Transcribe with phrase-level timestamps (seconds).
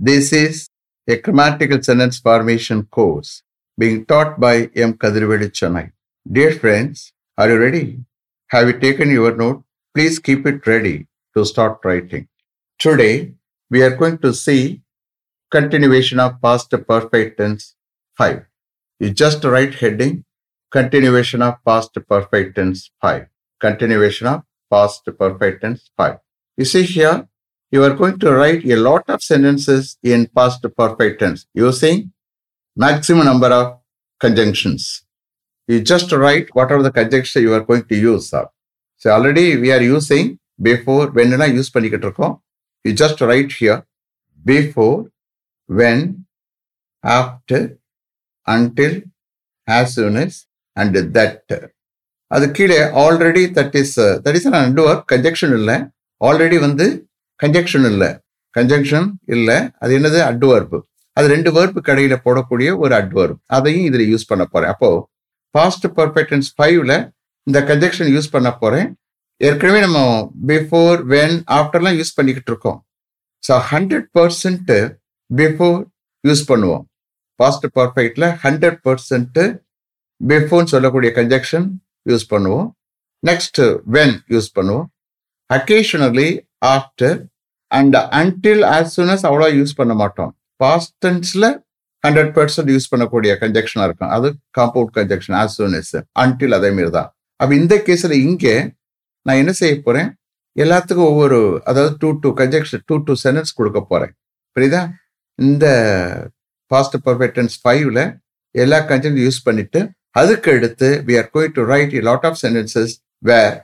[0.00, 0.68] This is
[1.08, 3.42] a grammatical sentence formation course
[3.76, 4.92] being taught by M.
[4.92, 5.90] Kadirvedi Chennai.
[6.30, 7.98] Dear friends, are you ready?
[8.50, 9.64] Have you taken your note?
[9.92, 12.28] Please keep it ready to start writing.
[12.78, 13.32] Today,
[13.70, 14.82] we are going to see
[15.50, 17.74] continuation of past perfect tense
[18.18, 18.44] 5.
[19.00, 20.24] You just write heading
[20.70, 23.26] continuation of past perfect tense 5.
[23.58, 26.18] Continuation of past perfect tense 5.
[26.56, 27.26] You see here,
[27.72, 32.12] you are going to write a lot of sentences in past perfect tense using
[32.76, 33.78] maximum number of
[34.20, 35.04] conjunctions.
[35.68, 38.30] You just write whatever the conjunction you are going to use.
[38.30, 38.46] Sir.
[38.96, 42.34] So already we are using before when எல்லாம் use பண்ணிக்கிட்டு இருக்கோம்
[42.84, 43.78] you just write here
[44.44, 44.96] before
[45.68, 45.98] when
[47.04, 47.60] after
[48.46, 48.92] until
[49.68, 50.32] as soon as
[50.76, 51.42] and that
[52.30, 53.94] அது கீழே already that is
[54.24, 55.76] that is and work conjunction இல்லை
[56.28, 56.86] already வந்து
[57.40, 58.10] conjunction இல்லை.
[58.54, 59.58] Conjunction இல்லை.
[59.82, 60.20] அது என்னது?
[60.30, 60.78] அட்வர்பு
[61.16, 64.98] அது ரெண்டு வேர்ப்பு கடையில் போடக்கூடிய ஒரு அட்வர்ப் அதையும் இதில் யூஸ் பண்ண போகிறேன் அப்போது
[65.54, 66.94] பாஸ்ட் பர்ஃபெக்டன்ஸ் ஃபைவ்ல
[67.46, 68.88] இந்த கன்ஜெக்ஷன் யூஸ் பண்ண போகிறேன்
[69.40, 70.00] ஏற்கனவே நம்ம
[70.50, 72.78] பிஃபோர் வென் ஆஃப்டர்லாம் யூஸ் பண்ணிக்கிட்டு இருக்கோம்.
[73.42, 74.78] So hundred percent
[75.30, 75.78] before
[76.24, 76.84] use பண்ணுவோம்.
[77.40, 79.44] பாஸ்ட் பர்ஃபெக்டில் ஹண்ட்ரட் பர்சன்ட்டு
[80.20, 81.66] பிஃபோர்னு சொல்லக்கூடிய கன்ஜெக்ஷன்
[82.10, 82.68] யூஸ் பண்ணுவோம்.
[83.22, 83.60] நெக்ஸ்ட்
[83.96, 84.86] வென் யூஸ் பண்ணுவோம்.
[85.50, 86.28] Occasionally
[86.62, 87.18] after
[87.70, 90.32] and until as soon as அவ்வளோ யூஸ் பண்ண மாட்டோம்.
[90.62, 91.06] பாஸ்ட்
[92.04, 94.12] ஹண்ட்ரட் பர்சன்ட் யூஸ் பண்ணக்கூடிய கன்ஜெக்ஷனாக இருக்கும்.
[94.16, 94.28] அது
[94.58, 97.08] compound conjunction as soon as until அதே தான்.
[97.40, 98.54] அப்போ இந்த கேஸில் இங்கே
[99.26, 100.08] நான் என்ன செய்ய போகிறேன்
[100.56, 101.38] எல்லாத்துக்கும் ஒவ்வொரு
[101.70, 104.12] அதாவது two two conjunction two two sentence கொடுக்க போகிறேன்
[104.56, 104.80] புரியுதா?
[105.38, 105.66] இந்த
[106.70, 108.00] பாஸ்ட் பர்ஃபெக்டன்ஸ் ஃபைவ்ல
[108.54, 109.80] எல்லா கன்ஜெக்ட் யூஸ் பண்ணிட்டு
[110.20, 112.94] அதுக்கு அடுத்து we are going to write lot of sentences
[113.28, 113.54] where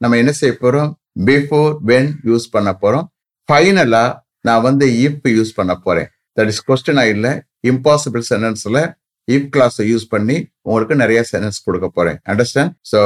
[0.00, 0.90] நம்ம என்ன செய்ய போகிறோம்
[1.28, 3.06] பிஃபோர் வென் யூஸ் பண்ண போறோம்.
[3.48, 4.04] ஃபைனலா
[4.48, 6.08] நான் வந்து இப் யூஸ் பண்ண போறேன்.
[6.36, 7.30] That is question oil
[7.70, 8.80] impossible சென்டென்ஸ்ல
[9.28, 10.36] இப் கிளாஸ் யூஸ் பண்ணி
[10.68, 12.18] உங்களுக்கு நிறைய சென்டென்ஸ் கொடுக்க போறேன்.
[12.32, 13.00] Understand so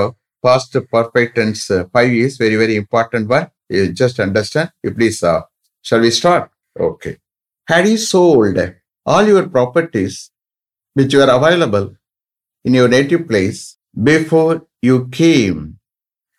[0.45, 3.47] past perfect tense five is very very important one
[3.77, 5.33] you just understand இப்படி so
[5.85, 6.47] shall we start
[6.91, 7.13] okay
[7.69, 8.63] had you sold
[9.07, 10.21] all your properties
[10.97, 11.89] which you are available
[12.65, 13.61] in your native place
[14.09, 14.53] before
[14.89, 15.57] you came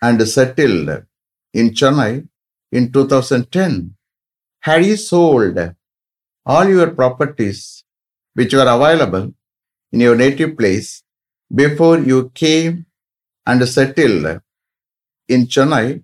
[0.02, 0.90] and settled?
[1.55, 2.27] in Chennai
[2.73, 3.95] in 2010?
[4.61, 5.59] Had you sold
[6.47, 7.85] all your properties
[8.35, 9.33] which were available
[9.93, 11.03] in your native place
[11.55, 12.87] before you came
[13.47, 14.41] and settled
[15.29, 16.03] in Chennai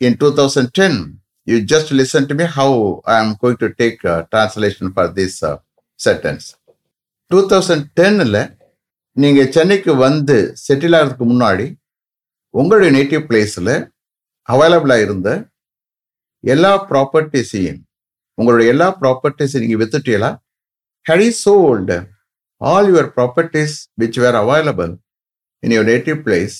[0.00, 1.18] in 2010?
[1.44, 5.42] You just listen to me how I am going to take a translation for this
[5.42, 5.58] uh,
[5.96, 6.54] sentence.
[7.30, 8.56] 2010
[9.12, 10.36] நீங்க சென்னைக்கு வந்து
[10.66, 11.66] settle ஆகிறதுக்கு முன்னாடி
[12.60, 13.70] உங்களுடைய native பிளேஸ்ல
[14.47, 15.29] அவைலபிளாக இருந்த
[16.43, 17.79] எல்லா ப்ராப்பர்ட்டிஸையும்
[18.37, 20.29] உங்களுடைய எல்லா ப்ராப்பர்ட்டிஸையும் நீங்கள் வித்துட்டீங்களா?
[21.05, 21.97] Had sold
[22.61, 24.93] all your properties which were available
[25.63, 26.55] in your native place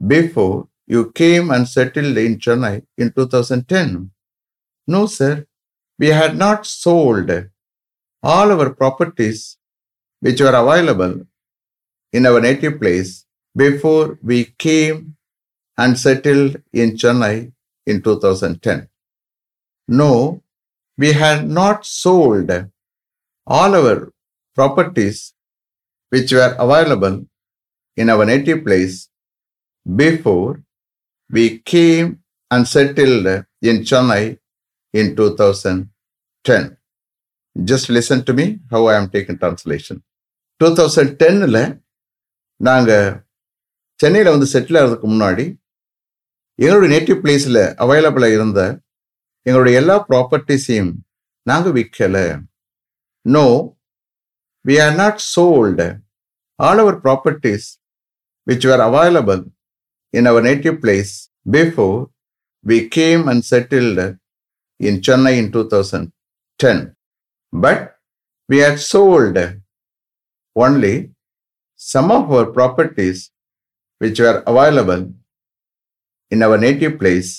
[0.00, 0.56] before
[0.90, 3.94] you came and settle in Chennai in two thousand ten
[4.88, 5.38] no sir
[5.98, 7.38] we had not sold
[8.22, 9.42] all our properties
[10.22, 11.14] which were available
[12.14, 13.12] in our native place
[13.56, 15.00] before we came
[15.78, 17.52] and settled in Chennai
[17.86, 18.88] in 2010.
[19.88, 20.42] No,
[20.96, 22.50] we had not sold
[23.46, 24.12] all our
[24.54, 25.34] properties
[26.10, 27.24] which were available
[27.96, 29.08] in our native place
[29.96, 30.62] before
[31.30, 33.26] we came and settled
[33.62, 34.38] in Chennai
[34.92, 36.76] in 2010.
[37.64, 40.02] Just listen to me how I am taking translation.
[40.60, 41.82] 2010
[42.56, 43.06] நாங்கள்
[43.96, 45.44] சென்னையில் வந்து settle ஆகிறதுக்கு முன்னாடி
[46.62, 48.60] எங்களுடைய native பிளேஸில் அவைலபிளாக இருந்த
[49.46, 50.92] எங்களுடைய எல்லா ப்ராப்பர்ட்டிஸையும்
[51.46, 52.26] நாங்கள் விற்கலை
[53.26, 53.46] no
[54.64, 55.86] we are not sold
[56.58, 57.68] all our properties
[58.46, 59.42] which are available
[60.14, 61.12] in our native place
[61.50, 61.96] before
[62.64, 64.06] we came and settled
[64.80, 66.08] in Chennai in two thousand
[66.60, 66.84] ten
[67.52, 67.84] but
[68.48, 69.44] we are sold
[70.56, 70.94] only
[71.80, 73.22] some of our properties
[74.00, 75.04] which were available
[76.32, 77.30] in our native place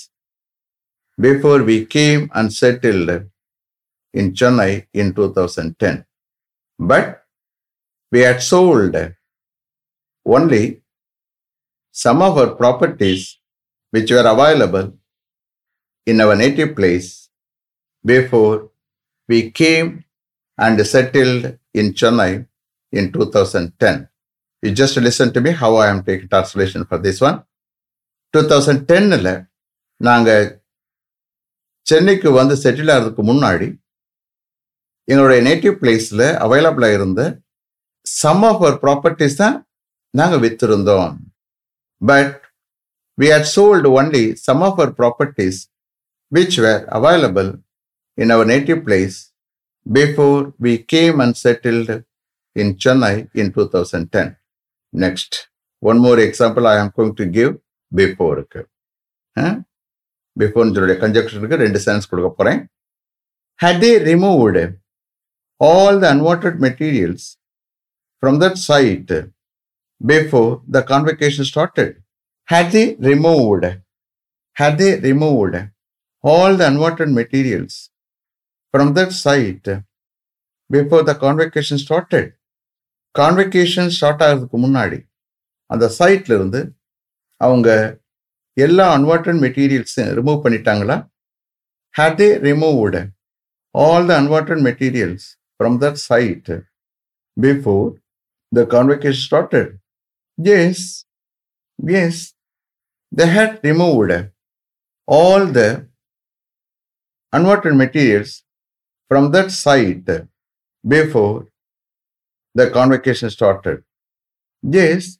[1.26, 3.10] before we came and settled
[4.18, 6.04] in Chennai in 2010.
[6.78, 7.24] But
[8.12, 8.96] we had sold
[10.24, 10.82] only
[11.90, 13.38] some of our properties
[13.90, 14.86] which were available
[16.06, 17.28] in our native place
[18.04, 18.70] before
[19.28, 20.04] we came
[20.58, 22.46] and settled in Chennai
[22.92, 24.08] in 2010.
[24.62, 27.42] You just listen to me how I am taking translation for this one.
[28.34, 29.32] Two thousand டென்னில்
[30.00, 30.46] நாங்கள்
[31.86, 33.68] சென்னைக்கு வந்து settle ஆகிறதுக்கு முன்னாடி
[35.08, 37.22] எங்களுடைய native பிளேஸில் அவைலபிளாக இருந்த
[38.06, 39.56] சம் ஆஃப் அவர் ப்ராப்பர்ட்டிஸ் தான்
[40.14, 41.12] நாங்கள் விற்றுருந்தோம்
[42.00, 42.34] but
[43.18, 45.60] we had sold only some of our properties
[46.32, 47.50] which were available
[48.18, 49.18] in our native place
[49.86, 51.96] before we came and settled
[52.56, 54.32] in Chennai in two thousand ten
[54.92, 55.36] next
[55.82, 57.52] one more example I am going to give
[57.94, 58.60] பிஃபோருக்கு
[60.36, 62.60] பிஃபோர்னு சொல்லுடைய கன்ஜக்ஷனுக்கு ரெண்டு sense கொடுக்க போகிறேன்
[63.60, 64.64] had they removed
[65.60, 67.26] all the unwanted materials
[68.22, 69.14] from that site
[70.00, 71.94] before the convocation started
[72.48, 73.70] had they removed
[74.56, 75.60] had they removed
[76.24, 77.78] all the unwanted materials
[78.74, 79.68] from that site
[80.70, 82.24] before the convocation started.
[83.14, 84.98] Convocation start ஆகிறதுக்கு முன்னாடி
[85.70, 86.60] அந்த சைட்லருந்து
[87.44, 87.70] அவங்க
[88.66, 90.98] எல்லா unwanted மெட்டீரியல்ஸும் remove பண்ணிட்டாங்களா
[91.98, 92.94] had they removed
[93.82, 95.22] all the unwanted materials
[95.58, 96.48] from that site
[97.36, 97.84] before
[98.56, 99.68] the convocation started
[100.38, 100.78] yes
[101.94, 102.16] yes
[103.12, 104.12] they had removed
[105.08, 105.68] all the
[107.32, 108.42] unwanted materials
[109.10, 110.10] from that site
[110.84, 111.48] before
[112.54, 113.82] the convocation started.
[114.62, 115.18] Yes,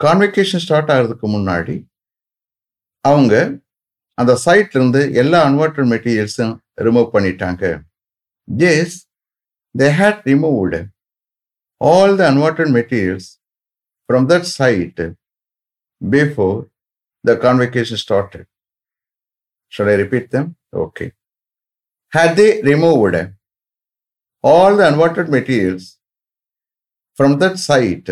[0.00, 1.76] convocation start ஆகிறதுக்கு முன்னாடி
[3.04, 3.34] அவங்க
[4.18, 6.54] அந்த சைட்ல இருந்து எல்லா unwanted மெட்டீரியல்ஸும்
[6.86, 7.64] remove பண்ணிட்டாங்க
[8.70, 8.96] yes
[9.74, 10.80] they had removed
[11.80, 13.28] all the unwanted materials
[14.08, 15.02] from that side
[16.00, 16.60] before
[17.24, 18.46] the convocation started.
[19.72, 20.56] Shall I repeat them?
[20.74, 21.12] Okay.
[22.12, 23.16] Had they removed
[24.44, 25.98] all the unwanted materials
[27.18, 28.10] from that site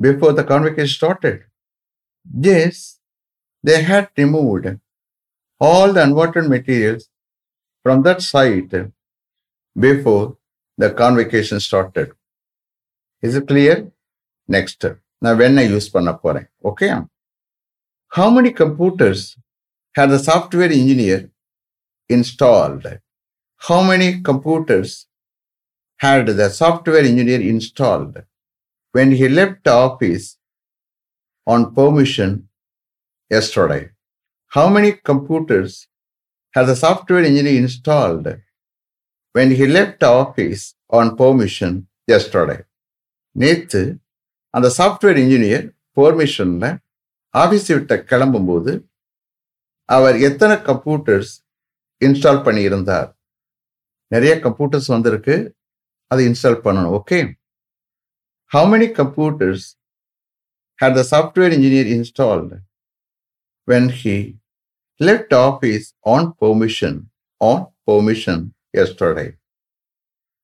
[0.00, 1.44] before the convocation started.
[2.38, 2.98] Yes,
[3.62, 4.78] they had removed
[5.60, 7.08] all the unwanted materials
[7.82, 8.72] from that site
[9.78, 10.36] before
[10.76, 12.12] the convocation started.
[13.22, 13.90] Is it clear?
[14.48, 14.84] Next.
[15.20, 16.94] Now, when I use Panapore, okay?
[18.08, 19.36] How many computers
[19.94, 21.30] had the software engineer
[22.08, 22.86] installed?
[23.56, 25.06] How many computers
[25.96, 28.22] had the software engineer installed?
[28.96, 30.26] When he left office
[31.46, 32.30] on permission
[33.30, 33.82] yesterday?
[34.52, 35.72] How many computers
[36.54, 38.26] has the software engineer installed
[39.34, 41.72] when he left office on permission
[42.08, 42.60] yesterday?
[43.36, 43.80] நேற்று
[44.54, 45.64] அந்த software engineer
[45.96, 46.66] பெர்மிஷன்ல
[47.34, 48.72] office விட்ட கிளம்பும்போது
[49.88, 51.32] அவர் எத்தனை computers
[52.02, 53.08] install பண்ணியிருந்தார்
[54.12, 55.36] நிறைய computers வந்திருக்கு
[56.10, 57.18] அதை install பண்ணணும் okay
[58.48, 59.76] how many computers
[60.80, 62.52] had the software engineer installed
[63.64, 64.36] when he
[65.00, 67.10] left office on permission,
[67.40, 69.36] on permission yesterday.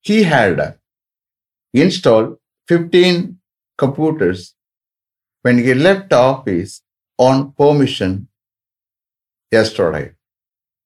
[0.00, 0.78] He had
[1.72, 2.38] installed
[2.69, 3.38] 15
[3.78, 4.55] computers
[5.43, 6.82] when he left office
[7.19, 8.28] on permission
[9.50, 10.12] yesterday.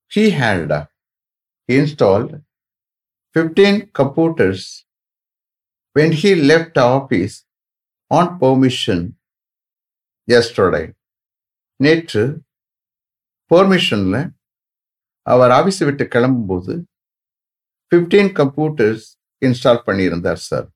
[0.09, 0.89] He had
[1.69, 2.41] installed
[3.35, 4.86] 15 computers
[5.97, 7.35] when he left the office
[8.11, 9.01] on permission
[10.29, 10.85] yesterday.
[11.81, 12.23] நேற்று
[13.51, 14.21] பெர்மிஷனில்
[15.27, 16.75] அவர் ஆஃபீஸை விட்டு கிளம்பும்போது
[17.93, 19.05] fifteen computers
[19.43, 20.67] install பண்ணியிருந்தார் sir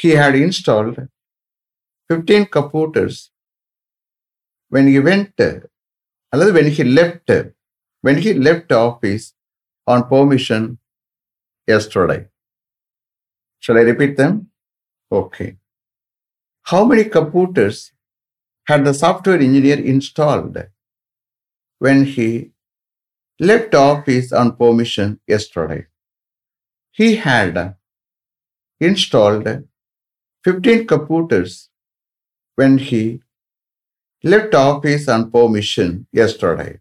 [0.00, 1.00] he had installed
[2.10, 3.18] fifteen computers
[4.72, 5.48] when he went
[6.32, 7.34] அல்லது when he left
[8.04, 9.26] when he left office
[9.86, 10.68] on permission
[11.68, 12.18] எஸ்டோடை
[13.64, 14.34] shall i repeat them
[15.20, 15.50] okay
[16.72, 17.78] how many computers
[18.70, 20.58] had the software engineer installed
[21.86, 22.28] when he
[23.50, 25.80] left office on permission yesterday
[27.00, 27.58] he had
[28.88, 29.46] installed
[30.44, 31.70] 15 computers
[32.56, 33.02] when he
[34.24, 36.80] left office on permission yesterday.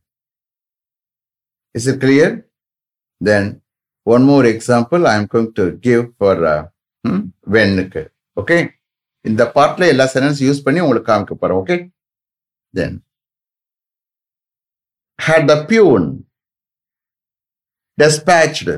[1.74, 2.48] Is it clear?
[3.20, 3.62] Then
[4.04, 6.68] one more example I am going to give for uh,
[7.05, 7.21] hmm,
[7.55, 7.73] when.
[8.37, 8.62] Okay.
[9.25, 11.76] இந்த பார்ட்ல எல்லா sentence use பண்ணி உங்களுக்கு காமிக்க போறேன் okay
[12.78, 12.97] then
[15.19, 16.02] had the peon
[17.99, 18.69] dispatched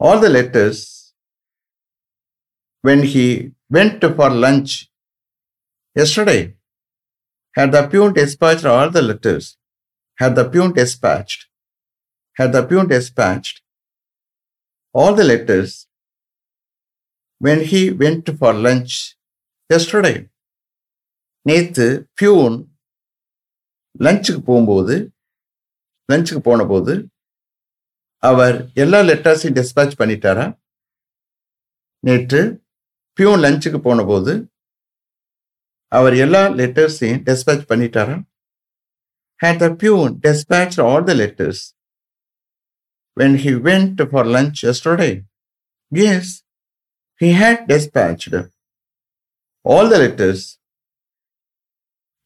[0.00, 0.78] all the letters
[2.84, 3.26] when he
[3.70, 4.72] went for lunch
[5.96, 6.40] yesterday.
[7.56, 9.56] Had the peon dispatched all the letters?
[10.18, 11.46] Had the peon dispatched?
[12.36, 13.62] Had the peon dispatched
[14.94, 15.70] all the letters
[17.43, 18.93] when he went for lunch
[19.69, 20.15] yesterday?
[21.45, 21.85] நேத்து
[22.19, 22.55] peon
[24.05, 24.95] லஞ்சுக்கு போகும்போது
[26.09, 26.93] லஞ்சுக்கு போன போது
[28.23, 30.45] அவர் எல்லா லெட்டர்ஸையும் dispatch பண்ணிட்டாரா
[32.03, 32.41] நேற்று
[33.17, 34.33] பியூன் லஞ்சுக்கு போன போது
[35.91, 38.17] அவர் எல்லா லெட்டர்ஸையும் டிஸ்பேச் பண்ணிட்டாரா
[39.39, 41.59] had the peon dispatched all the letters
[43.17, 45.13] when he went for lunch yesterday?
[45.91, 46.25] Yes,
[47.23, 48.33] he had dispatched
[49.65, 50.41] all the letters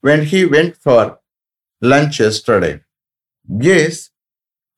[0.04, 1.02] when he went for
[1.82, 2.74] lunch yesterday.
[3.50, 3.94] Yes,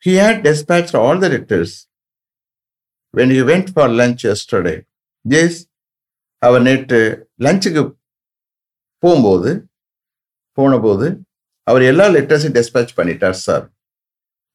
[0.04, 1.72] he had dispatched all the letters
[3.14, 4.78] when he went for lunch yesterday.
[5.26, 5.54] Yes,
[6.42, 7.00] அவர் நேற்று
[7.46, 7.82] லஞ்சுக்கு
[9.04, 9.52] போகும்போது
[10.58, 11.08] போனபோது
[11.68, 13.66] அவர் எல்லா லெட்டர்ஸையும் dispatch பண்ணிட்டார் sir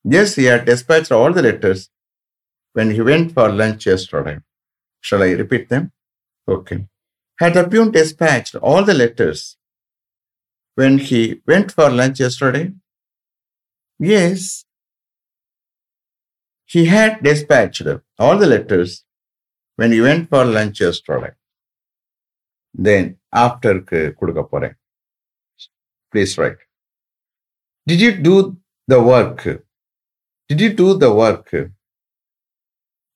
[0.05, 1.85] yes he had dispatch all the letters
[2.77, 4.27] when he went for lunch எஸ்டோட
[5.04, 5.92] Shall I repeat them?
[6.48, 6.88] Okay.
[7.40, 9.58] Had the peon dispatched all the letters
[10.76, 12.74] when he went for lunch yesterday?
[14.00, 14.66] Yes.
[16.66, 17.88] He had dispatched
[18.18, 19.04] all the letters
[19.76, 21.34] when he went for lunch yesterday.
[22.88, 23.06] Then
[23.46, 23.74] after
[24.20, 24.76] கொடுக்க போறேன்
[26.14, 26.62] please right
[27.90, 28.36] Did you do
[28.92, 29.40] the work?
[30.50, 31.48] Did you do the work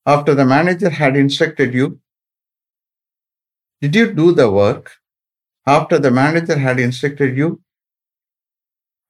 [0.08, 2.00] After the manager had instructed you?
[3.82, 4.84] Did you do the work
[5.66, 7.48] after the manager had instructed you?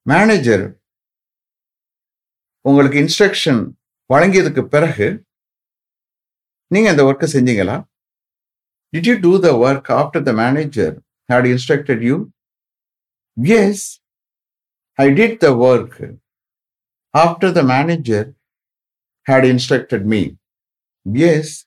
[0.05, 0.63] Manager
[2.65, 3.59] உங்களுக்கு instruction
[4.09, 5.07] வழங்கியதுக்கு பிறகு
[6.71, 7.75] நீங்கள் அந்த ஒர்க்கை செஞ்சீங்களா
[8.93, 10.93] did you do the work after the manager
[11.29, 12.15] had instructed you
[13.59, 13.85] yes
[14.99, 15.99] I did the work
[17.13, 18.27] after the manager
[19.27, 20.21] had instructed me
[21.05, 21.65] Yes,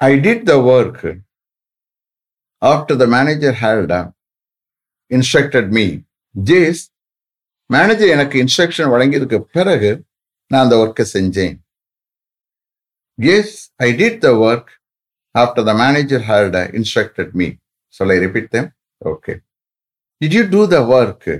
[0.00, 1.04] I did the work
[2.62, 4.10] after the manager had uh,
[5.10, 5.86] instructed me.
[6.34, 6.90] Yes,
[7.70, 9.90] manager எனக்கு instruction வழங்கியதுக்கு பிறகு
[10.50, 11.54] நான் அந்த ஒர்க்கை செஞ்சேன்
[13.18, 13.54] yes
[13.86, 14.70] I did the work
[15.34, 17.48] after the manager had instructed me
[17.94, 18.68] சொல்ல repeat them
[19.12, 19.34] okay
[20.20, 21.30] did you do the work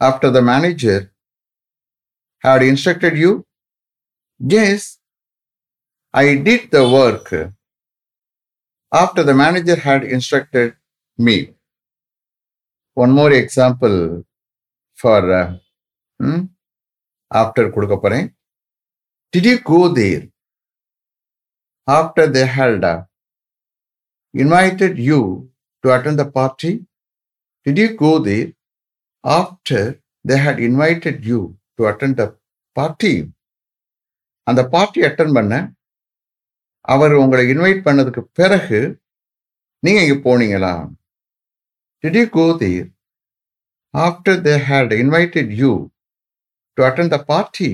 [0.00, 1.12] after the manager
[2.44, 3.44] had instructed you?
[4.40, 4.98] Yes,
[6.22, 7.26] I did the work
[8.92, 10.76] after the manager had instructed
[11.18, 11.54] me.
[12.94, 14.24] One more example
[14.94, 15.48] for uh,
[16.20, 16.40] hmm,
[17.40, 18.28] after கொடுக்க போறேன்
[19.32, 20.22] Did you go there
[21.98, 23.00] after they had uh,
[24.44, 25.20] invited you
[25.82, 26.72] to attend the party?
[27.66, 28.48] Did you go there
[29.24, 29.82] after
[30.28, 31.40] they had invited you
[31.78, 32.28] to attend the
[32.78, 33.14] party
[34.50, 35.54] அந்த party attend பண்ண
[36.84, 38.80] அவர் உங்களை invite பண்ணதுக்கு பிறகு
[39.82, 40.74] நீங்க இங்க போனீங்களா?
[42.04, 42.86] Did you go there
[43.94, 45.72] after they had invited you
[46.78, 47.70] to attend the party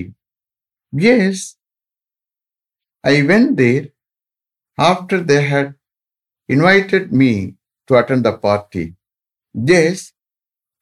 [1.13, 1.45] yes
[3.05, 3.87] I went there
[4.79, 5.73] after they had
[6.49, 7.33] invited me
[7.89, 8.85] to attend the party
[9.75, 10.05] yes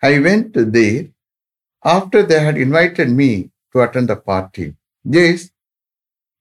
[0.03, 1.05] I went there
[1.85, 3.31] after they had invited me
[3.73, 4.67] to attend the party
[5.05, 5.45] yes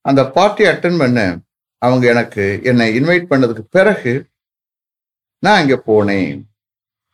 [0.05, 1.19] அந்த party attend பண்ண
[1.81, 4.13] அவங்க எனக்கு என்னை invite பண்ணதுக்கு பிறகு
[5.43, 6.37] நான் அங்கே போனேன்.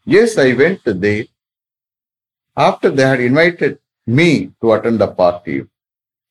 [0.08, 1.15] Yes I went there
[2.58, 3.77] after they had invited
[4.08, 4.29] me
[4.62, 5.55] to attend the party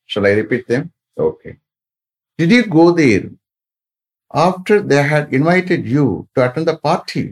[0.09, 0.85] shall I repeat them
[1.27, 1.51] okay
[2.39, 3.25] did you go there
[4.33, 7.23] after they had invited you to attend the party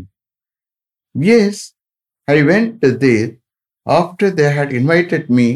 [1.36, 1.62] yes
[2.28, 3.30] I went there
[3.88, 5.48] after they had invited me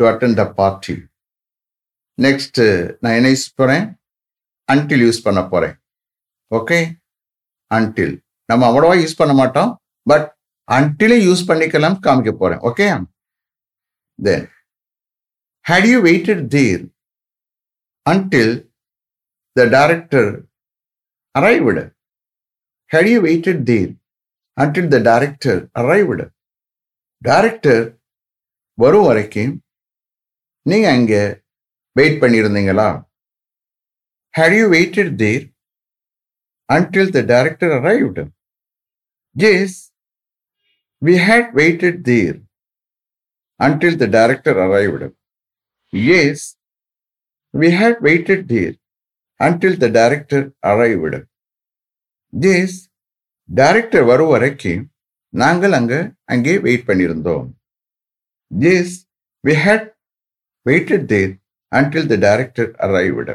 [0.00, 0.96] to attend the party
[2.18, 2.60] next
[3.00, 3.28] நான் என்ன
[3.60, 3.86] போகிறேன்
[4.68, 5.74] until use பண்ண போகிறேன்
[6.50, 6.78] okay
[7.70, 8.14] until
[8.48, 9.70] நம்ம அவ்வளோவா use பண்ண மாட்டோம்.
[10.06, 10.26] But
[10.68, 12.86] அன்டிலே use பண்ணிக்கலாம் காமிக்க போகிறேன் okay
[14.18, 14.46] then
[15.66, 16.82] had you waited there
[18.06, 18.54] until
[19.56, 20.30] the director
[21.34, 21.78] arrived
[22.90, 23.92] had you waited there
[24.56, 26.22] until the director arrived
[27.22, 27.84] director
[28.78, 29.54] வரும் வரைக்கும்
[30.66, 31.22] நீங்கள் அங்கே
[31.96, 32.88] வெயிட் பண்ணியிருந்தீங்களா?
[34.34, 35.42] Had you waited there
[36.68, 38.18] until the director arrived?
[39.36, 39.92] Yes,
[41.02, 42.40] we had waited there
[43.60, 45.12] until the director arrived.
[45.92, 46.56] Yes,
[47.54, 48.74] we had waited there
[49.40, 51.14] until the director arrived.
[52.32, 52.72] Yes,
[53.48, 54.84] director வரும் வரைக்கும்
[55.32, 55.94] நாங்கள் அங்க
[56.32, 57.48] அங்கே வெயிட் பண்ணியிருந்தோம்
[58.72, 58.94] yes
[59.44, 59.88] we had
[60.66, 61.32] waited there
[61.72, 63.30] until the director arrived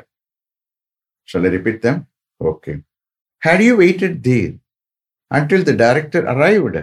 [1.29, 2.07] Shall I repeat them?
[2.41, 2.75] Okay.
[3.45, 4.53] Had you waited there
[5.29, 6.77] until the director arrived?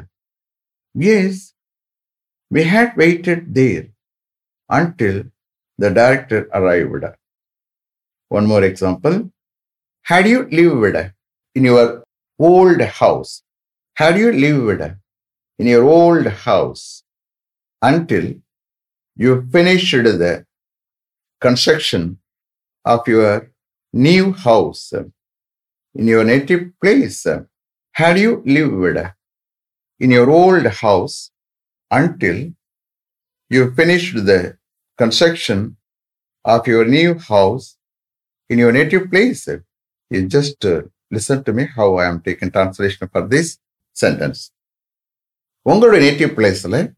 [0.94, 1.52] Yes,
[2.48, 3.88] we had waited there
[4.68, 5.24] until
[5.78, 7.06] the director arrived.
[8.28, 9.16] One more example.
[10.02, 11.12] Had you lived
[11.56, 12.04] in your
[12.38, 13.42] old house?
[13.94, 14.84] Had you lived
[15.58, 17.02] in your old house
[17.82, 18.32] until
[19.16, 20.46] you finished the
[21.40, 22.18] construction
[22.84, 23.50] of your
[23.93, 24.93] new house
[25.95, 27.27] in your native place?
[27.91, 28.99] Had you lived
[29.99, 31.31] in your old house
[31.91, 32.53] until
[33.49, 34.57] you finished the
[34.97, 35.77] construction
[36.45, 37.77] of your new house
[38.49, 39.47] in your native place?
[40.09, 43.57] You just uh, listen to me how I am taking translation for this
[43.93, 44.51] sentence.
[45.61, 46.93] உங்களுடைய native பிளேஸில்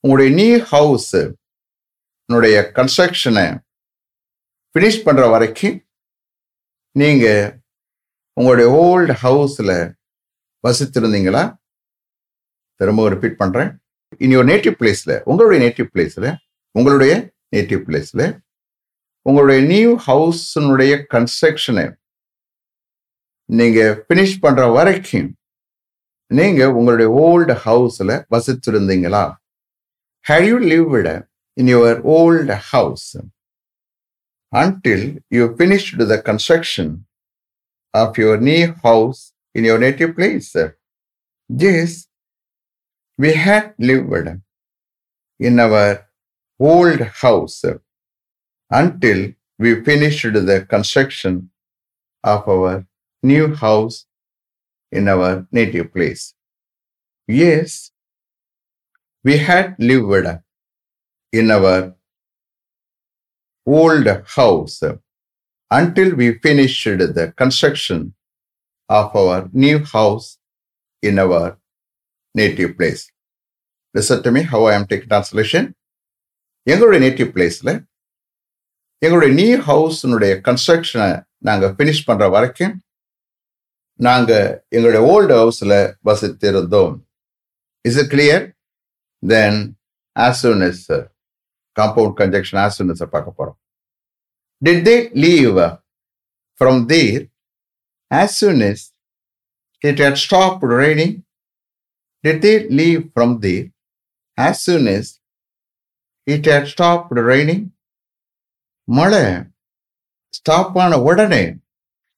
[0.00, 1.14] உங்களுடைய new house
[2.28, 3.46] உன்னுடைய கன்ஸ்ட்ரக்ஷனை
[4.72, 5.81] finish பண்ணுற வரைக்கும்
[6.95, 7.61] நீங்கள்
[8.33, 9.75] உங்களுடைய old ஹவுஸில்
[10.63, 11.43] வசித்திருந்தீங்களா?
[12.79, 13.71] திரும்ப ரிப்பீட் பண்ணுறேன்
[14.17, 16.29] இன் யோர் நேட்டிவ் பிளேஸில் உங்களுடைய நேட்டிவ் பிளேஸில்
[16.75, 17.13] உங்களுடைய
[17.55, 18.25] நேட்டிவ் பிளேஸில்
[19.25, 21.85] உங்களுடைய நியூ ஹவுஸினுடைய கன்ஸ்ட்ரக்ஷனை
[23.49, 25.29] நீங்கள் ஃபினிஷ் பண்ணுற வரைக்கும்
[26.31, 29.23] நீங்கள் உங்களுடைய ஓல்டு ஹவுஸில் வசித்திருந்தீங்களா?
[30.25, 31.15] Have you lived
[31.57, 33.09] in your old house
[34.53, 37.05] until you finished the construction
[37.93, 40.55] of your new house in your native place.
[41.49, 42.07] Yes,
[43.17, 44.29] we had lived
[45.39, 46.07] in our
[46.59, 47.63] old house
[48.69, 51.49] until we finished the construction
[52.23, 52.85] of our
[53.23, 54.05] new house
[54.91, 56.33] in our native place.
[57.27, 57.91] Yes,
[59.23, 60.27] we had lived
[61.31, 61.95] in our
[63.67, 64.81] old house
[65.71, 68.13] until we finished the construction
[68.89, 70.37] of our new house
[71.03, 71.57] in our
[72.35, 73.11] native place.
[73.95, 75.63] Listen to me how I am taking translation.
[76.67, 77.71] எங்களுடைய native பிளேஸில்
[79.01, 81.07] எங்களுடைய new ஹவுஸினுடைய கன்ஸ்ட்ரக்ஷனை
[81.47, 82.75] நாங்கள் finish பண்ணுற வரைக்கும்
[83.99, 85.75] நாங்கள் எங்களுடைய old ஹவுஸில்
[86.09, 86.93] வசித்திருந்தோம்
[87.85, 88.45] is it clear
[89.23, 89.59] then
[90.15, 90.85] as soon is
[91.75, 93.57] compound conjunction as soon is பார்க்க போகிறோம்
[94.61, 95.57] Did they leave
[96.61, 97.27] from there
[98.11, 98.91] as soon as
[99.81, 101.23] it had stopped raining?
[102.23, 103.65] Did they leave from there
[104.37, 105.19] as soon as
[106.27, 107.63] it had stopped raining?
[108.87, 109.23] மழை
[110.33, 111.43] stop ஆன உடனே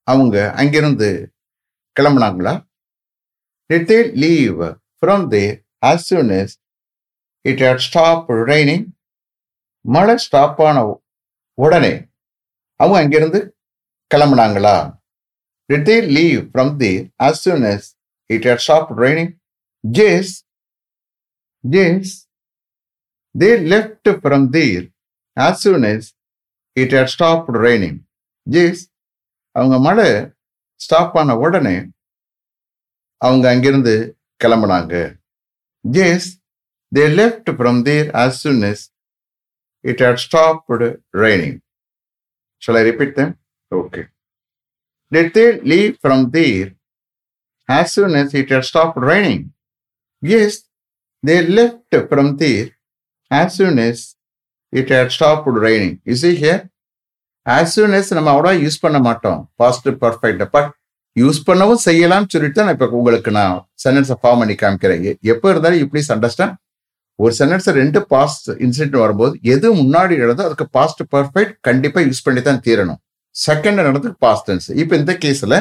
[0.08, 1.10] அவங்க அங்கிருந்து
[1.96, 2.54] கிளம்புனாங்களா
[3.70, 4.62] did they leave
[5.00, 5.54] from there
[5.90, 6.56] as soon is
[7.46, 8.84] it had stop raining?
[9.86, 10.78] மழை stop ஆன
[11.58, 11.94] உடனே
[12.80, 13.40] அவங்க அங்கிருந்து
[14.12, 14.78] கிளம்புனாங்களா
[15.70, 17.88] did they leave from the as soon as
[18.30, 19.32] it had stop raining
[19.84, 20.34] yes
[21.64, 22.14] yes
[23.36, 24.84] they left from there
[25.38, 26.10] as soon as
[26.78, 28.00] it had stop raining
[28.48, 28.84] yes
[29.56, 30.10] அவங்க மழை
[30.80, 31.76] stop ஆன உடனே
[33.22, 33.96] அவங்க அங்கிருந்து
[34.42, 34.96] கிளம்புனாங்க
[35.86, 36.28] yes
[36.92, 38.84] they left from there as soon as
[39.86, 41.58] it had stopped raining
[42.62, 43.38] Shall I repeat them?
[43.72, 44.06] Okay.
[45.12, 46.74] Did they leave from there
[47.70, 49.54] as soon as it had stopped raining?
[50.24, 50.64] Yes,
[51.24, 52.68] they left from there
[53.32, 54.16] as soon as
[54.74, 56.02] it had stopped raining.
[56.06, 56.62] You see here?
[57.46, 60.70] As soon as நம்ம அவ்வளோ use பண்ண மாட்டோம் past perfect but
[61.16, 65.80] use பண்ணவும் செய்யலாம்னு சொல்லிட்டு தான் நான் இப்போ உங்களுக்கு நான் சென்டென்ஸை ஃபார்ம் பண்ணி காமிக்கிறேன் எப்போ இருந்தாலும்
[65.82, 66.56] யூ ப்ளீஸ் அண்டர்ஸ்டாண்ட்
[67.20, 72.42] ஒரு சென்டென்ஸ் ரெண்டு பாஸ்ட் இன்சிடென்ட் வரும்போது எது முன்னாடி நடந்தோ அதுக்கு பாஸ்ட் பர்ஃபெக்ட் கண்டிப்பாக யூஸ் பண்ணி
[72.48, 73.00] தான் தீரணும்.
[73.36, 75.58] செகண்ட் நடந்ததுக்கு பாஸ்ட் டென்ஸ் இப்போ இந்த கேஸில்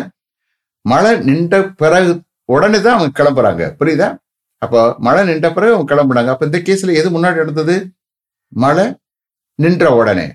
[0.85, 2.13] மழை நின்ற பிறகு
[2.55, 3.65] உடனே தான் அவங்க கிளம்புறாங்க.
[3.79, 4.09] புரியுதா?
[4.63, 7.77] அப்போ மழை நின்ற பிறகு அவங்க கிளம்புனாங்க அப்போ இந்த கேஸில் எது முன்னாடி நடந்தது?
[8.53, 8.87] மழை
[9.59, 10.27] நின்ற உடனே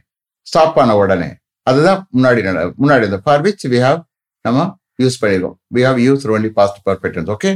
[0.47, 1.29] ஸ்டாப் ஆன உடனே.
[1.67, 3.99] அதுதான் முன்னாடி நட முன்னாடி இருந்தது ஃபார் விச் வி ஹாவ்
[4.45, 4.59] நம்ம
[5.03, 5.55] யூஸ் பண்ணிருக்கோம்.
[5.75, 7.51] We have use only past perfect okay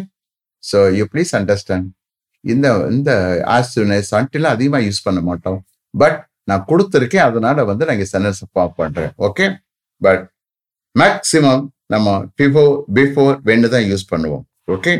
[0.63, 1.87] so you please understand
[2.51, 3.11] இந்த இந்த
[3.57, 5.59] ஆஸ்டினஸ் அன்டிலாம் அதிகமாக யூஸ் பண்ண மாட்டோம்.
[5.93, 6.17] பட்
[6.49, 9.45] நான் கொடுத்துருக்கேன் அதனால வந்து நான் இங்கே சென்டென்ஸ் ஃபார்ம் பண்ணுறேன் ஓகே
[10.01, 10.23] பட்
[10.95, 14.43] மேக்சிமம் நம்ம பிஃபோர் பிஃபோர் வென்னு தான் யூஸ் பண்ணுவோம்.
[14.75, 14.93] Okay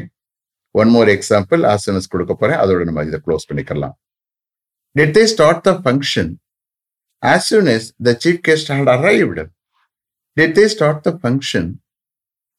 [0.75, 3.95] one more example as soon as கொடுக்க போகிறேன் அதோட நம்ம இதை க்ளோஸ் பண்ணிக்கலாம்.
[4.95, 6.31] Did they start the function
[7.23, 9.39] as soon as the chief guest had arrived?
[10.37, 11.69] Did they start the function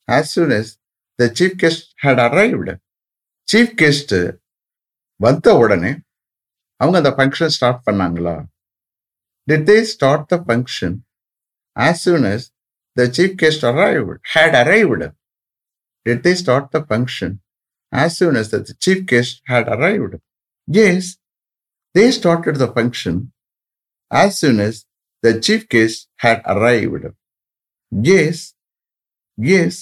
[0.08, 0.70] as soon as
[1.18, 2.74] the chief guest had arrived
[3.48, 4.18] chief guest
[5.24, 5.92] வந்த உடனே
[6.80, 8.36] அவங்க அந்த ஃபங்க்ஷன் ஸ்டார்ட் பண்ணாங்களா
[9.48, 10.96] did they start the function
[11.76, 12.46] as soon as
[12.96, 15.08] the chief guest arrived had arrived
[16.06, 17.34] did they start the function
[17.92, 20.18] as soon as the chief guest had arrived
[20.68, 21.10] yes
[21.94, 23.20] they started the function
[24.10, 24.80] as soon as
[25.24, 27.10] the chief guest had arrived
[28.14, 28.42] yes
[29.58, 29.80] yes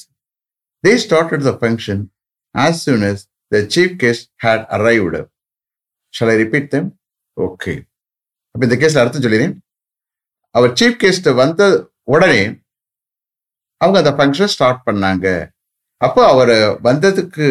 [0.85, 2.03] they started the function
[2.55, 5.21] as soon as the chief guest had arrived
[6.15, 6.87] shall I repeat them?
[7.37, 7.75] Okay
[8.55, 9.55] அப்போ இந்த கேஸில் அர்த்தம் சொல்லிடுறேன்
[10.55, 11.63] அவர் chief guest வந்த
[12.15, 12.43] உடனே
[13.81, 15.27] அவங்க அந்த ஃபங்க்ஷன் ஸ்டார்ட் பண்ணாங்க.
[16.01, 16.55] அப்போ அவர்
[16.89, 17.47] வந்ததுக்கு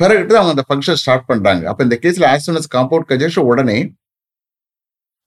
[0.00, 3.78] பிறகுட்டு அவங்க அந்த ஃபங்க்ஷன் ஸ்டார்ட் பண்ணுறாங்க அப்போ இந்த கேஸில் ஆஸ் அஸ் காம்பவுண்ட் கன்ஜெக்ஷன் உடனே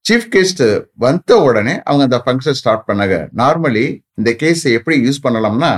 [0.06, 0.64] சீஃப் கெஸ்ட்
[1.04, 3.16] வந்த உடனே அவங்க அந்த ஃபங்க்ஷன் ஸ்டார்ட் பண்ணாங்க.
[3.42, 3.86] நார்மலி
[4.20, 5.72] இந்த கேஸை எப்படி யூஸ் பண்ணலாம்னா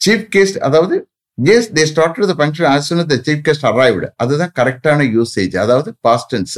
[0.00, 0.96] சீஃப் கெஸ்ட் அதாவது
[1.54, 5.90] as they start the function as soon the chief guest arrived அதுதான் கரெக்டான யூசேஜ் அதாவது
[6.06, 6.56] பாஸ்டன்ஸ்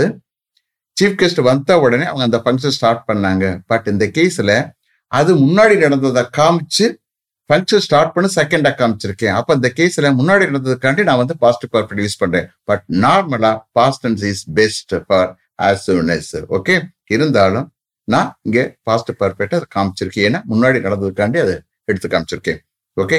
[0.97, 3.45] சீஃப் கெஸ்ட் வந்த உடனே அவங்க அந்த ஃபங்க்ஷன் ஸ்டார்ட் பண்ணாங்க.
[3.71, 4.57] பட் இந்த கேஸில்
[5.13, 6.87] அது முன்னாடி நடந்ததை காமிச்சு
[7.51, 9.35] ஃபங்க்ஷன் ஸ்டார்ட் பண்ணி செகண்டாக காமிச்சிருக்கேன்.
[9.39, 14.43] அப்போ இந்த கேஸில் முன்னாடி நடந்ததுக்காண்டி நான் வந்து பாஸ்ட் பர்ஃபெக்ட் யூஸ் பண்ணுறேன் பட் நார்மலாக past tense is
[14.59, 15.31] best for
[15.69, 16.77] as soon as okay
[17.17, 17.67] இருந்தாலும்
[18.09, 20.27] நான் இங்கே பாஸ்ட் பர்ஃபெக்டாக அதை காமிச்சிருக்கேன்.
[20.29, 21.57] ஏன்னா முன்னாடி நடந்ததுக்காண்டி அதை
[21.91, 22.61] எடுத்து காமிச்சிருக்கேன்.
[22.97, 23.19] Okay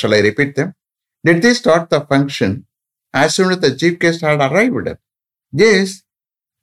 [0.00, 0.68] shall I repeat them?
[1.23, 2.51] did they start the function
[3.13, 4.89] as soon as the chief guest had arrived
[5.53, 6.03] yes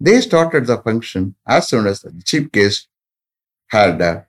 [0.00, 2.88] they started the function as soon as the chief guest
[3.70, 4.20] had uh,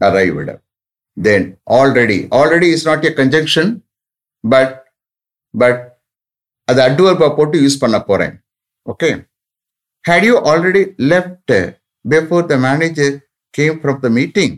[0.00, 0.50] arrived
[1.16, 3.68] then already already is not a conjunction
[4.44, 4.70] but
[5.54, 5.76] but
[6.70, 8.34] அது அட்வர்பா போட்டு use பண்ண போறேன்
[8.92, 9.10] okay
[10.04, 11.64] had you already left uh,
[12.12, 13.10] before the manager
[13.56, 14.52] came from the meeting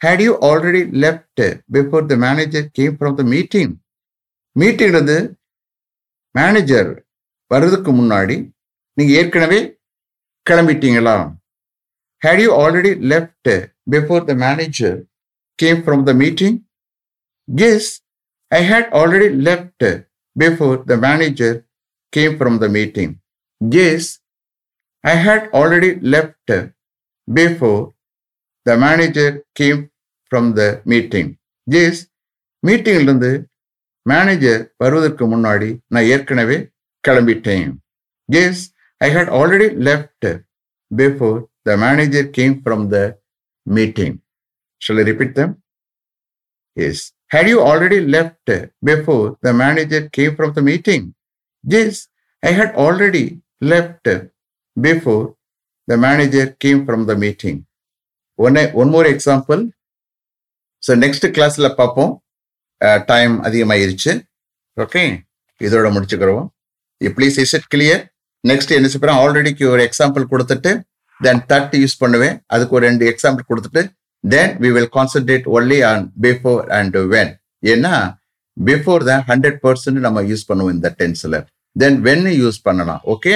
[0.00, 1.40] had you already left
[1.74, 3.72] before the manager came from the meeting
[4.56, 5.16] மீட்டிங்கிறது
[6.34, 6.90] manager
[7.50, 8.36] வர்றதுக்கு முன்னாடி
[8.96, 9.60] நீங்கள் ஏற்கனவே
[10.46, 11.16] கிளம்பிட்டீங்களா
[12.22, 13.50] had you already left
[13.90, 14.96] before the manager
[15.58, 16.56] came from the meeting
[17.48, 17.90] guess
[18.52, 19.86] I had already left
[20.36, 21.56] before the manager
[22.12, 23.12] came from the meeting
[23.60, 24.10] guess
[25.04, 26.54] I had already left
[27.28, 27.82] before
[28.70, 29.28] the manager
[29.60, 29.80] came
[30.32, 31.28] from the meeting
[31.66, 31.98] yes
[32.62, 33.30] மீட்டிங்ல இருந்து
[34.06, 36.56] manager வருவதற்கு முன்னாடி நான் ஏற்கனவே
[37.04, 37.70] கிளம்பிட்டேன்
[38.28, 38.62] yes
[39.00, 40.28] I had already left
[40.90, 42.98] before the manager came from the
[43.66, 44.16] meeting
[44.82, 45.54] shall repeat them
[46.76, 48.50] yes Had you already left
[48.82, 51.14] before the manager came from the meeting?
[51.64, 52.08] Yes,
[52.42, 54.08] I had already left
[54.76, 55.36] before
[55.88, 57.66] the manager came from the meeting.
[58.44, 59.62] ஒன்னே one more example
[60.82, 62.12] so next கிளாஸ்ல பார்ப்போம்.
[63.10, 64.12] Time அதிகமாயிருச்சு.
[64.76, 65.02] Okay
[65.60, 66.44] இதோட முடிச்சுக்கிறோம்.
[67.18, 68.02] Please is it clear
[68.44, 70.70] next என்ன செய்யறேன் ஆல்ரெடிக்கு ஒரு example கொடுத்துட்டு
[71.20, 72.36] then that use பண்ணுவேன்.
[72.54, 73.82] அதுக்கு ஒரு ரெண்டு எக்ஸாம்பிள் கொடுத்துட்டு
[74.24, 77.32] then we will concentrate only on before and when
[77.72, 77.94] ஏன்னா
[78.56, 81.36] பிஃபோர் தான் ஹண்ட்ரட் பர்சன்ட் நம்ம யூஸ் பண்ணுவோம் இந்த டென்ஸ்ல
[81.76, 83.02] தென் வென் யூஸ் பண்ணலாம்.
[83.14, 83.32] ஓகே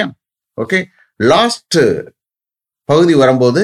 [0.63, 0.79] ஓகே
[1.19, 1.79] லாஸ்ட்
[2.89, 3.61] பகுதி வரும்போது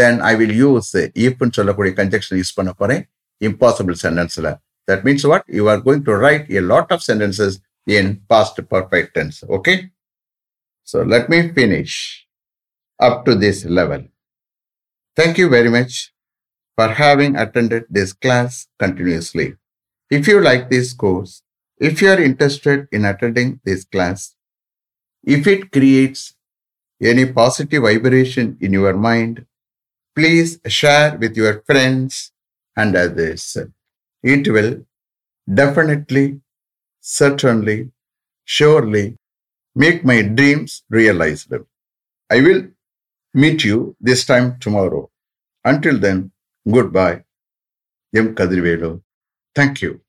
[0.00, 0.90] தென் ஐ வில் யூஸ்
[1.24, 3.02] ஈஃப்னு சொல்லக்கூடிய கன்ஜெக்ஷன் யூஸ் பண்ண போறேன்
[3.40, 4.48] impossible sentenceல
[4.88, 7.52] that means what you are going to write a lot of sentences
[7.96, 9.76] in past perfect tense okay
[10.86, 11.94] so let me finish
[13.00, 14.02] up to this level
[15.16, 15.94] thank you very much
[16.78, 18.52] for having attended this class
[18.82, 19.48] continuously
[20.10, 21.32] if you like this course
[21.80, 24.20] if you are interested in attending this class
[25.36, 26.22] if it creates
[27.00, 29.34] any positive vibration in your mind
[30.16, 32.32] please share with your friends
[32.76, 33.56] and others.
[34.22, 34.84] It will
[35.62, 36.40] definitely,
[37.00, 37.92] certainly,
[38.44, 39.18] surely
[39.74, 41.52] make my dreams realized.
[42.30, 42.68] I will
[43.34, 45.10] meet you this time tomorrow.
[45.64, 46.32] Until then,
[46.70, 47.24] goodbye.
[48.14, 48.34] M.
[48.34, 49.02] Kadirvelu.
[49.54, 50.03] Thank you.